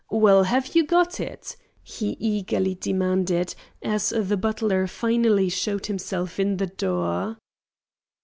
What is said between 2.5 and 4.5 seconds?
demanded, as the